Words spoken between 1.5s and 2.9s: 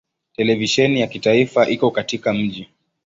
iko katika mji.